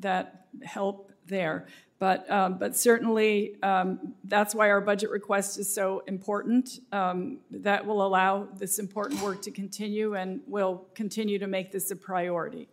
[0.00, 1.66] that help there.
[1.98, 6.80] But um, but certainly um, that's why our budget request is so important.
[6.90, 11.96] that will allow this important work to continue, and will continue to make this a
[11.96, 12.68] priority.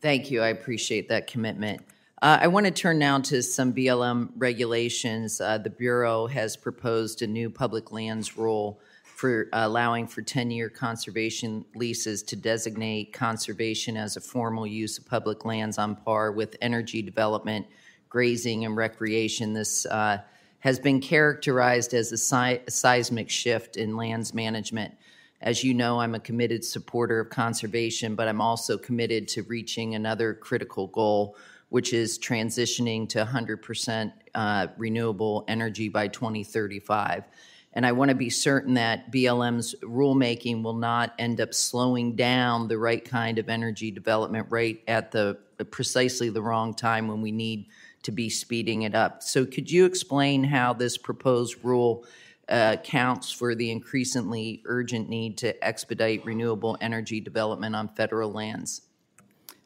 [0.00, 0.40] Thank you.
[0.40, 1.82] I appreciate that commitment.
[2.22, 5.40] Uh, I want to turn now to some BLM regulations.
[5.40, 8.78] Uh, the Bureau has proposed a new public lands rule
[9.20, 15.04] for allowing for 10 year conservation leases to designate conservation as a formal use of
[15.04, 17.66] public lands on par with energy development,
[18.08, 19.52] grazing, and recreation.
[19.52, 20.22] This uh,
[20.60, 24.94] has been characterized as a, si- a seismic shift in lands management.
[25.42, 29.96] As you know, I'm a committed supporter of conservation, but I'm also committed to reaching
[29.96, 31.36] another critical goal
[31.68, 37.24] which is transitioning to 100% uh, renewable energy by 2035.
[37.72, 42.66] And I want to be certain that BLM's rulemaking will not end up slowing down
[42.66, 45.38] the right kind of energy development rate at the
[45.70, 47.66] precisely the wrong time when we need
[48.02, 49.22] to be speeding it up.
[49.22, 52.04] So, could you explain how this proposed rule
[52.48, 58.82] uh, counts for the increasingly urgent need to expedite renewable energy development on federal lands?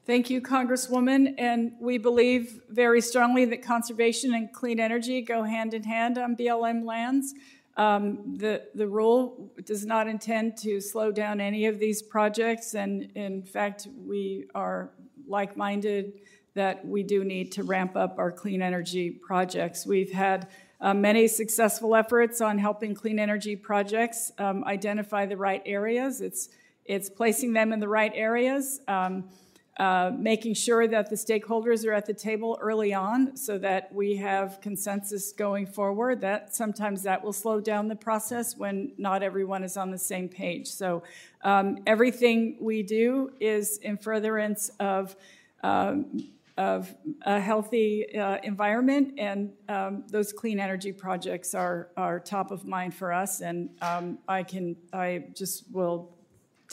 [0.07, 1.35] Thank you, Congresswoman.
[1.38, 6.37] And we believe very strongly that conservation and clean energy go hand in hand on
[6.37, 7.35] BLM lands.
[7.76, 12.74] Um, the, the rule does not intend to slow down any of these projects.
[12.74, 14.92] And in fact, we are
[15.26, 16.20] like minded
[16.54, 19.87] that we do need to ramp up our clean energy projects.
[19.87, 20.48] We've had
[20.80, 26.20] uh, many successful efforts on helping clean energy projects um, identify the right areas.
[26.20, 26.50] It's,
[26.84, 28.80] it's placing them in the right areas.
[28.87, 29.30] Um,
[29.76, 34.16] uh, making sure that the stakeholders are at the table early on so that we
[34.16, 39.64] have consensus going forward that sometimes that will slow down the process when not everyone
[39.64, 41.02] is on the same page so
[41.42, 45.16] um, everything we do is in furtherance of
[45.64, 46.24] um,
[46.56, 52.64] of a healthy uh, environment, and um, those clean energy projects are are top of
[52.64, 53.40] mind for us.
[53.40, 56.13] And um, I can I just will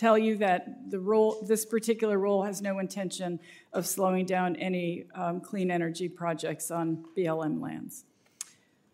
[0.01, 3.39] tell you that the role, this particular role has no intention
[3.71, 8.05] of slowing down any um, clean energy projects on BLM lands.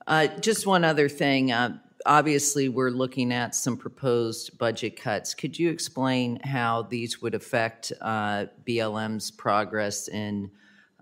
[0.05, 1.49] Uh, just one other thing.
[1.53, 5.33] Uh, obviously, we're looking at some proposed budget cuts.
[5.33, 10.51] Could you explain how these would affect uh, BLM's progress in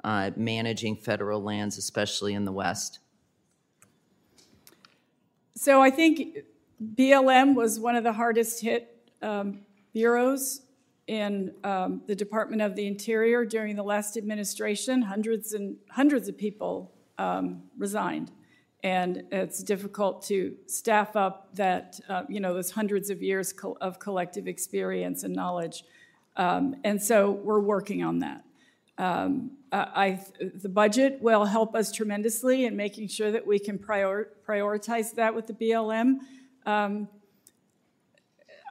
[0.04, 3.00] uh, managing federal lands, especially in the West?
[5.56, 6.38] So I think
[6.94, 8.92] BLM was one of the hardest hit
[9.24, 9.62] um,
[9.96, 10.62] bureaus
[11.08, 15.02] in um, the Department of the Interior during the last administration.
[15.02, 18.32] Hundreds and hundreds of people um, resigned,
[18.84, 23.78] and it's difficult to staff up that uh, you know those hundreds of years co-
[23.80, 25.86] of collective experience and knowledge.
[26.36, 28.44] Um, and so we're working on that.
[28.98, 34.30] Um, I, the budget will help us tremendously in making sure that we can prior,
[34.48, 36.20] prioritize that with the BLM.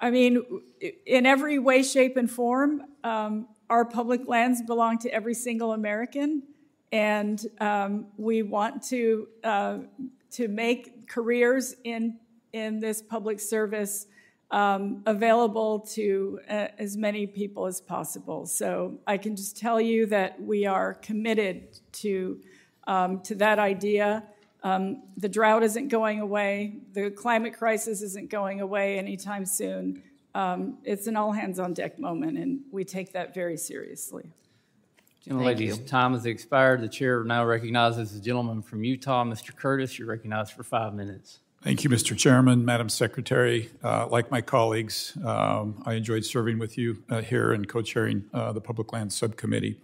[0.05, 0.43] I mean,
[1.07, 6.43] in every way, shape, and form, um, our public lands belong to every single American,
[6.93, 9.79] and um, we want to uh,
[10.33, 12.19] to make careers in
[12.53, 14.07] in this public service
[14.51, 18.45] um, available to uh, as many people as possible.
[18.45, 22.43] So I can just tell you that we are committed to
[22.87, 24.25] um, to that idea.
[24.65, 26.79] Um, the drought isn't going away.
[26.95, 30.03] The climate crisis isn't going away anytime soon.
[30.35, 34.31] Um, it's an all hands on deck moment, and we take that very seriously.
[35.27, 36.81] ladies, time has expired.
[36.81, 39.55] The chair now recognizes the gentleman from Utah, Mr.
[39.55, 39.99] Curtis.
[39.99, 41.41] You're recognized for five minutes.
[41.63, 42.17] Thank you, Mr.
[42.17, 43.71] Chairman, Madam Secretary.
[43.83, 48.25] Uh, like my colleagues, um, I enjoyed serving with you uh, here and co chairing
[48.35, 49.79] uh, the Public Lands Subcommittee.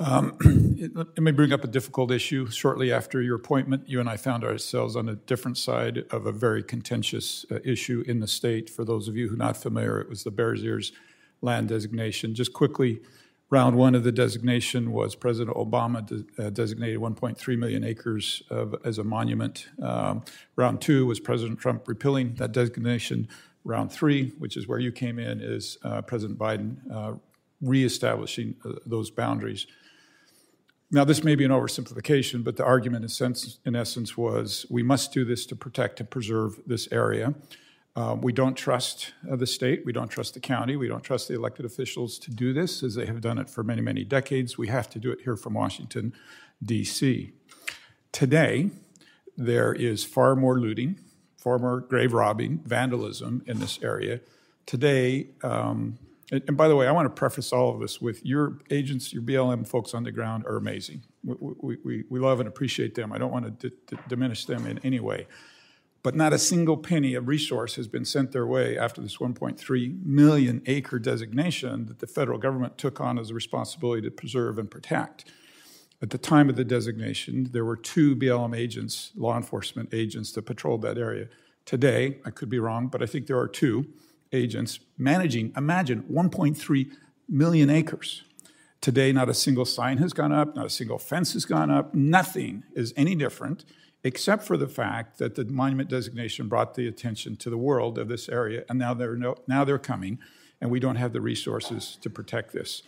[0.00, 0.36] Um,
[0.94, 2.46] let me bring up a difficult issue.
[2.50, 6.32] Shortly after your appointment, you and I found ourselves on a different side of a
[6.32, 8.70] very contentious uh, issue in the state.
[8.70, 10.92] For those of you who are not familiar, it was the Bears Ears
[11.40, 12.34] land designation.
[12.34, 13.00] Just quickly,
[13.50, 18.76] round one of the designation was President Obama de- uh, designated 1.3 million acres of,
[18.84, 19.68] as a monument.
[19.82, 20.22] Um,
[20.54, 23.26] round two was President Trump repealing that designation.
[23.64, 27.14] Round three, which is where you came in, is uh, President Biden uh,
[27.60, 29.66] reestablishing uh, those boundaries.
[30.90, 34.82] Now, this may be an oversimplification, but the argument in, sense, in essence was we
[34.82, 37.34] must do this to protect and preserve this area.
[37.94, 41.28] Uh, we don't trust uh, the state, we don't trust the county, we don't trust
[41.28, 44.56] the elected officials to do this as they have done it for many, many decades.
[44.56, 46.14] We have to do it here from Washington,
[46.64, 47.32] D.C.
[48.12, 48.70] Today,
[49.36, 51.00] there is far more looting,
[51.36, 54.20] far more grave robbing, vandalism in this area.
[54.64, 55.98] Today, um,
[56.30, 59.22] and, by the way, I want to preface all of this with your agents, your
[59.22, 61.02] BLM folks on the ground are amazing.
[61.24, 63.12] We, we, we, we love and appreciate them.
[63.12, 65.26] I don't want to d- d- diminish them in any way.
[66.02, 70.04] But not a single penny of resource has been sent their way after this 1.3
[70.04, 74.70] million acre designation that the federal government took on as a responsibility to preserve and
[74.70, 75.24] protect.
[76.00, 80.42] At the time of the designation, there were two BLM agents, law enforcement agents, that
[80.42, 81.28] patrolled that area.
[81.64, 83.86] Today, I could be wrong, but I think there are two
[84.32, 86.90] agents managing, imagine, 1.3
[87.28, 88.22] million acres.
[88.80, 91.94] Today, not a single sign has gone up, not a single fence has gone up,
[91.94, 93.64] nothing is any different,
[94.04, 98.08] except for the fact that the monument designation brought the attention to the world of
[98.08, 100.18] this area, and now they're, no, now they're coming,
[100.60, 102.82] and we don't have the resources to protect this.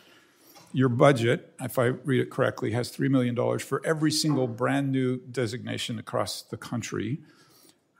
[0.72, 5.18] Your budget, if I read it correctly, has $3 million for every single brand new
[5.18, 7.18] designation across the country.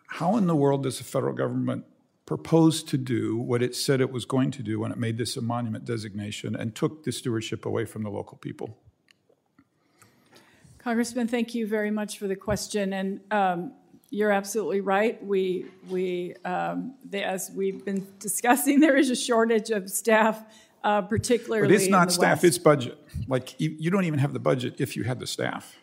[0.07, 1.85] How in the world does the federal government
[2.31, 5.37] propose to do what it said it was going to do when it made this
[5.37, 8.79] a monument designation and took the stewardship away from the local people?
[10.79, 12.93] Congressman, thank you very much for the question.
[12.93, 13.73] And um,
[14.11, 15.21] you're absolutely right.
[15.27, 20.41] We, we um, they, as we've been discussing, there is a shortage of staff
[20.85, 21.67] uh, particularly.
[21.67, 22.45] But it's not staff, West.
[22.45, 22.97] it's budget.
[23.27, 25.77] Like, you, you, don't even have the budget if you had the staff.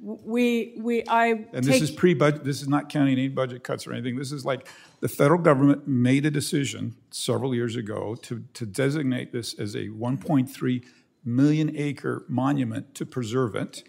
[0.00, 1.46] We, we, I.
[1.52, 4.16] And this is pre budget, this is not counting any budget cuts or anything.
[4.16, 4.68] This is like
[5.00, 9.88] the federal government made a decision several years ago to, to designate this as a
[9.88, 10.84] 1.3
[11.24, 13.88] million acre monument to preserve it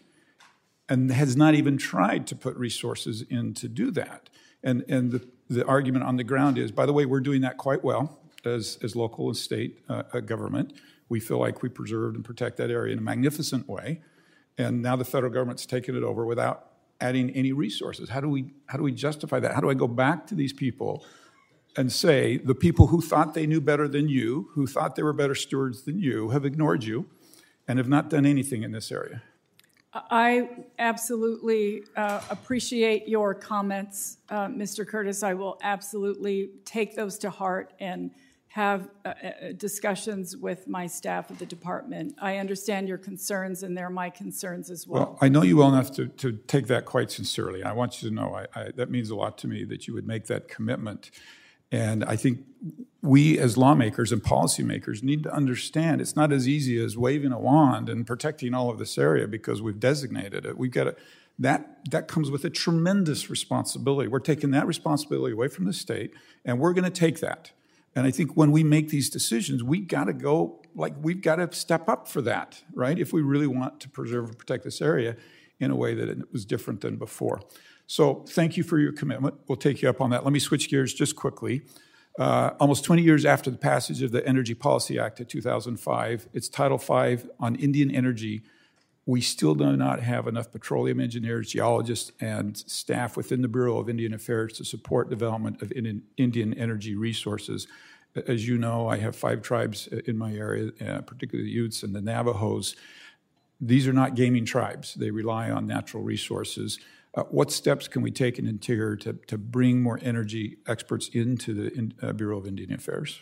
[0.88, 4.30] and has not even tried to put resources in to do that.
[4.64, 7.58] And, and the, the argument on the ground is, by the way, we're doing that
[7.58, 10.74] quite well as, as local and state uh, government.
[11.10, 14.01] We feel like we preserved and protect that area in a magnificent way.
[14.58, 18.10] And now the federal government's taken it over without adding any resources.
[18.10, 19.53] How do we, how do we justify that?
[19.53, 21.06] How do I go back to these people
[21.78, 25.14] and say the people who thought they knew better than you, who thought they were
[25.14, 27.06] better stewards than you, have ignored you
[27.68, 29.22] and have not done anything in this area?
[29.93, 34.86] I absolutely uh, appreciate your comments, uh, Mr.
[34.86, 35.24] Curtis.
[35.24, 38.12] I will absolutely take those to heart and
[38.56, 42.16] have uh, uh, discussions with my staff at the department.
[42.22, 45.01] I understand your concerns, and they're my concerns as well.
[45.01, 47.64] Well, I know you well enough to, to take that quite sincerely.
[47.64, 49.93] I want you to know I, I, that means a lot to me that you
[49.93, 51.12] would make that commitment.
[51.70, 52.45] And I think
[53.01, 57.39] we as lawmakers and policymakers need to understand it's not as easy as waving a
[57.39, 60.58] wand and protecting all of this area because we've designated it.
[60.58, 60.95] We've got to,
[61.39, 64.08] that, that comes with a tremendous responsibility.
[64.08, 66.14] We're taking that responsibility away from the state,
[66.45, 67.51] and we're going to take that.
[67.96, 71.38] And I think when we make these decisions, we got to go, like, we've got
[71.38, 73.00] to step up for that, right?
[73.00, 75.16] If we really want to preserve and protect this area
[75.60, 77.41] in a way that it was different than before.
[77.88, 79.36] So thank you for your commitment.
[79.48, 80.24] We'll take you up on that.
[80.24, 81.62] Let me switch gears just quickly.
[82.20, 86.50] Uh, almost 20 years after the passage of the Energy Policy Act of 2005, it's
[86.50, 88.43] Title V on Indian energy.
[89.08, 93.88] We still do not have enough petroleum engineers, geologists, and staff within the Bureau of
[93.88, 97.68] Indian Affairs to support development of Indian energy resources.
[98.28, 101.93] As you know, I have five tribes in my area, uh, particularly the Utes and
[101.93, 102.76] the Navajos.
[103.62, 104.95] These are not gaming tribes.
[104.95, 106.80] They rely on natural resources.
[107.14, 111.53] Uh, what steps can we take in Interior to, to bring more energy experts into
[111.53, 113.22] the in, uh, Bureau of Indian Affairs?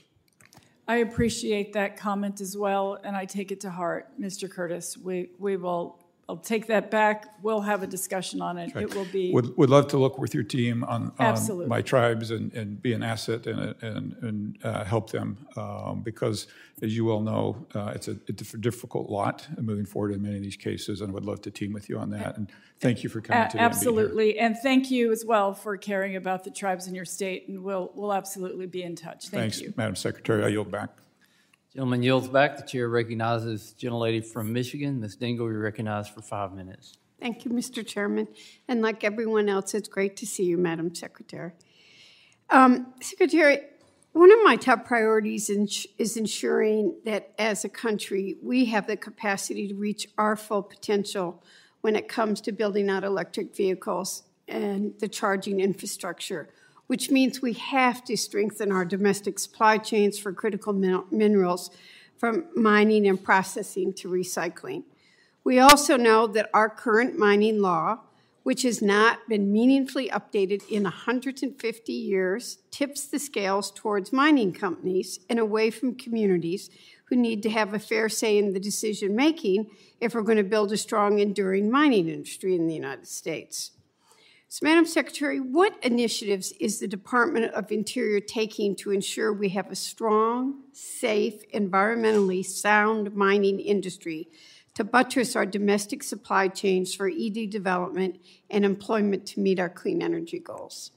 [0.87, 4.49] I appreciate that comment as well, and I take it to heart, Mr.
[4.49, 4.97] Curtis.
[4.97, 7.25] We, we will I'll take that back.
[7.41, 8.73] We'll have a discussion on it.
[8.75, 9.33] It will be.
[9.33, 12.93] Would, would love to look with your team on, on my tribes and, and be
[12.93, 16.47] an asset and, and, and uh, help them um, because,
[16.81, 20.37] as you well know, uh, it's, a, it's a difficult lot moving forward in many
[20.37, 22.37] of these cases, and I would love to team with you on that.
[22.37, 22.49] And
[22.79, 23.57] thank you for coming a-.
[23.57, 27.49] Absolutely, and, thank you as well for caring about the tribes in your state.
[27.49, 29.27] And we'll we'll absolutely be in touch.
[29.27, 29.39] Thank you.
[29.39, 30.45] Thanks, you, Madam Secretary.
[30.45, 30.89] I yield back.
[31.73, 32.55] Gentleman yields back.
[32.55, 35.17] The chair recognizes gentlelady from Michigan, Ms.
[35.17, 36.99] Dingell, You're recognized for five minutes.
[37.19, 37.85] Thank you, Mr.
[37.85, 38.27] Chairman.
[38.67, 41.53] And like everyone else, it's great to see you, Madam Secretary.
[42.51, 43.61] Um, Secretary,
[44.11, 49.67] one of my top priorities is ensuring that as a country, we have the capacity
[49.69, 51.43] to reach our full potential
[51.81, 56.49] when it comes to building out electric vehicles and the charging infrastructure.
[56.87, 61.69] Which means we have to strengthen our domestic supply chains for critical min- minerals
[62.17, 64.83] from mining and processing to recycling.
[65.43, 67.99] We also know that our current mining law,
[68.43, 75.19] which has not been meaningfully updated in 150 years, tips the scales towards mining companies
[75.29, 76.69] and away from communities
[77.05, 79.69] who need to have a fair say in the decision making
[79.99, 83.72] if we're going to build a strong, enduring mining industry in the United States.
[84.53, 89.71] So, Madam Secretary, what initiatives is the Department of Interior taking to ensure we have
[89.71, 94.27] a strong, safe, environmentally sound mining industry
[94.75, 98.19] to buttress our domestic supply chains for EV development
[98.51, 100.91] and employment to meet our clean energy goals?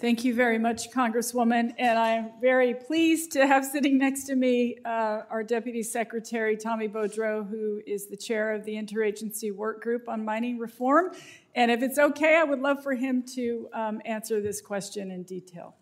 [0.00, 1.74] Thank you very much, Congresswoman.
[1.78, 6.88] And I'm very pleased to have sitting next to me uh, our Deputy Secretary, Tommy
[6.88, 11.12] Beaudreau, who is the chair of the Interagency Work Group on Mining Reform.
[11.54, 15.24] And if it's okay, I would love for him to um, answer this question in
[15.24, 15.74] detail.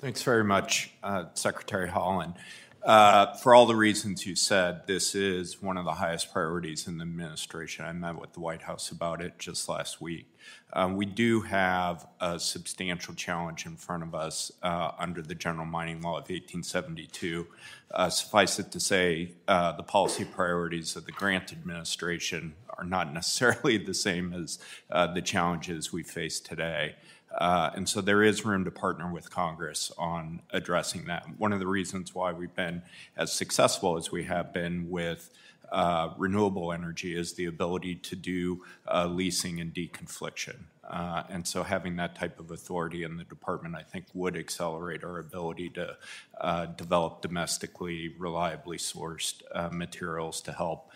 [0.00, 2.36] Thanks very much, uh, Secretary Haaland.
[2.82, 6.98] Uh, for all the reasons you said, this is one of the highest priorities in
[6.98, 7.84] the administration.
[7.84, 10.32] I met with the White House about it just last week.
[10.72, 15.66] Um, we do have a substantial challenge in front of us uh, under the General
[15.66, 17.46] Mining Law of 1872.
[17.90, 23.12] Uh, suffice it to say, uh, the policy priorities of the Grant administration are not
[23.14, 24.58] necessarily the same as
[24.90, 26.94] uh, the challenges we face today.
[27.36, 31.24] Uh, and so there is room to partner with Congress on addressing that.
[31.36, 32.82] One of the reasons why we've been
[33.16, 35.30] as successful as we have been with
[35.70, 40.56] uh, renewable energy is the ability to do uh, leasing and deconfliction.
[40.88, 45.04] Uh, and so having that type of authority in the department, I think, would accelerate
[45.04, 45.96] our ability to
[46.40, 50.90] uh, develop domestically, reliably sourced uh, materials to help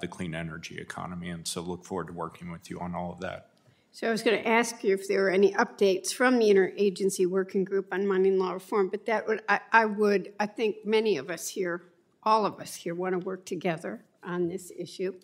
[0.00, 1.30] the clean energy economy.
[1.30, 3.50] And so look forward to working with you on all of that.
[3.92, 7.26] So I was going to ask you if there were any updates from the interagency
[7.26, 11.16] working group on mining law reform, but that would I, I would I think many
[11.16, 11.82] of us here,
[12.22, 15.14] all of us here, want to work together on this issue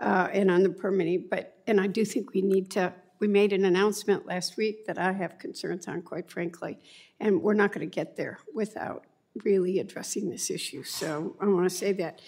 [0.00, 1.28] uh, and on the permitting.
[1.30, 2.92] But and I do think we need to.
[3.20, 6.78] We made an announcement last week that I have concerns on, quite frankly,
[7.20, 9.04] and we're not going to get there without
[9.44, 10.82] really addressing this issue.
[10.82, 12.20] So I want to say that.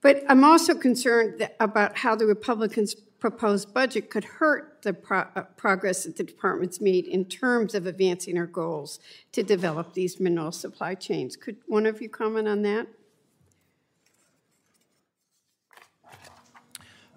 [0.00, 5.42] But I'm also concerned about how the Republicans proposed budget could hurt the pro- uh,
[5.58, 8.98] progress that the department's made in terms of advancing our goals
[9.32, 11.36] to develop these mineral supply chains.
[11.36, 12.86] Could one of you comment on that?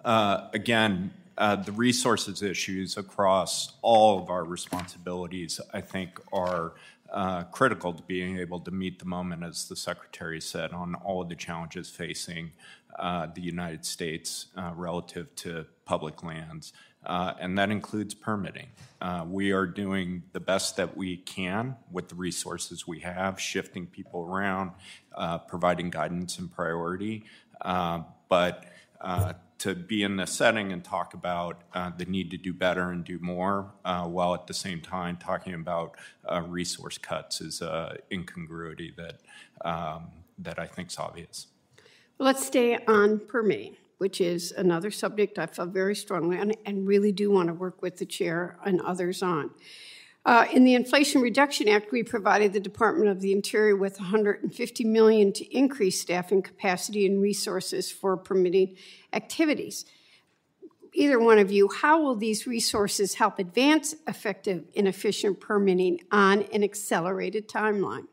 [0.04, 6.74] Uh, again, uh, the resources issues across all of our responsibilities, I think, are
[7.12, 11.22] uh, critical to being able to meet the moment, as the Secretary said, on all
[11.22, 12.50] of the challenges facing
[12.98, 16.72] uh, the United States uh, relative to public lands,
[17.06, 18.68] uh, and that includes permitting.
[19.00, 23.86] Uh, we are doing the best that we can with the resources we have, shifting
[23.86, 24.70] people around,
[25.14, 27.24] uh, providing guidance and priority.
[28.28, 28.64] but
[29.64, 33.02] to be in this setting and talk about uh, the need to do better and
[33.02, 35.96] do more, uh, while at the same time talking about
[36.30, 39.20] uh, resource cuts is an incongruity that
[39.66, 41.46] um, that I think is obvious.
[42.18, 47.10] Let's stay on permitting, which is another subject I feel very strongly on and really
[47.10, 49.50] do want to work with the chair and others on.
[50.26, 54.84] Uh, in the Inflation Reduction Act, we provided the Department of the Interior with 150
[54.84, 58.76] million to increase staffing capacity and resources for permitting
[59.12, 59.84] activities.
[60.94, 66.42] Either one of you, how will these resources help advance effective and efficient permitting on
[66.52, 68.06] an accelerated timeline?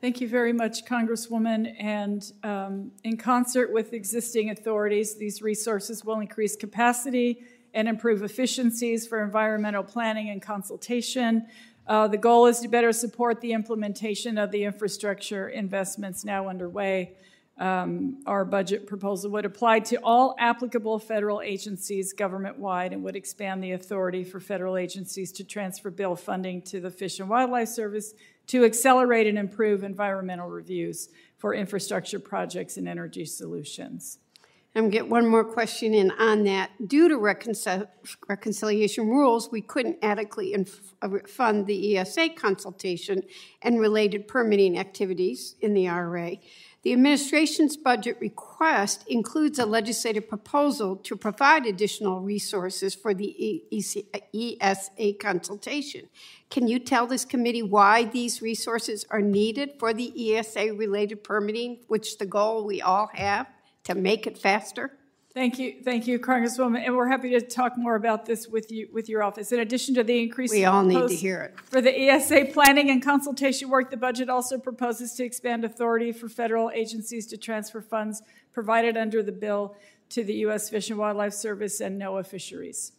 [0.00, 1.76] Thank you very much, Congresswoman.
[1.78, 7.44] And um, in concert with existing authorities, these resources will increase capacity
[7.74, 11.46] and improve efficiencies for environmental planning and consultation.
[11.86, 17.12] Uh, the goal is to better support the implementation of the infrastructure investments now underway.
[17.58, 23.14] Um, our budget proposal would apply to all applicable federal agencies government wide and would
[23.14, 27.68] expand the authority for federal agencies to transfer bill funding to the Fish and Wildlife
[27.68, 28.14] Service
[28.48, 34.18] to accelerate and improve environmental reviews for infrastructure projects and energy solutions.
[34.74, 36.70] I'm get one more question in on that.
[36.86, 37.88] Due to reconcil-
[38.26, 40.94] reconciliation rules, we couldn't adequately inf-
[41.26, 43.22] fund the ESA consultation
[43.60, 46.38] and related permitting activities in the IRA.
[46.84, 53.62] The administration's budget request includes a legislative proposal to provide additional resources for the
[54.34, 56.08] ESA consultation.
[56.48, 61.80] Can you tell this committee why these resources are needed for the ESA related permitting,
[61.88, 63.46] which the goal we all have
[63.84, 64.98] to make it faster?
[65.34, 68.88] Thank you, thank you, Congresswoman, and we're happy to talk more about this with you,
[68.92, 69.50] with your office.
[69.50, 70.50] In addition to the increase.
[70.50, 71.58] We all need to hear it.
[71.70, 76.28] For the ESA planning and consultation work, the budget also proposes to expand authority for
[76.28, 78.22] federal agencies to transfer funds
[78.52, 79.74] provided under the bill
[80.10, 80.68] to the U.S.
[80.68, 82.92] Fish and Wildlife Service and NOAA Fisheries.